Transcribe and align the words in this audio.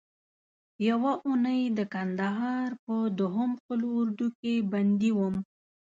یوه 0.89 1.11
اونۍ 1.27 1.61
د 1.77 1.79
کندهار 1.93 2.69
په 2.85 2.95
دوهم 3.19 3.51
قول 3.65 3.81
اردو 3.97 4.27
کې 4.39 4.53
بندي 4.71 5.11
وم. 5.17 5.35